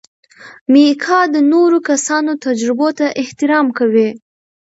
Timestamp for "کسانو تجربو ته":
1.89-3.05